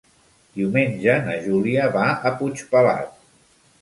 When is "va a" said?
1.99-2.33